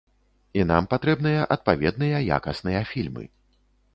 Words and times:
І 0.59 0.63
нам 0.69 0.87
патрэбныя 0.93 1.43
адпаведныя, 1.57 2.21
якасныя 2.37 2.81
фільмы. 2.95 3.29